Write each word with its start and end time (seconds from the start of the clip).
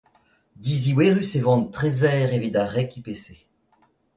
Diziouerus 0.65 1.31
e 1.37 1.41
vo 1.45 1.53
an 1.55 1.63
trezer 1.75 2.29
evit 2.37 2.55
ar 2.61 2.71
rekipe-se. 2.75 3.35